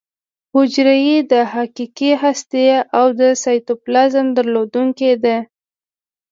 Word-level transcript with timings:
حجره 0.53 0.95
یې 1.07 1.17
د 1.31 1.33
حقیقي 1.53 2.11
هستې 2.23 2.65
او 2.97 3.07
سایټوپلازم 3.43 4.25
درلودونکې 4.37 5.11
ده. 5.23 5.37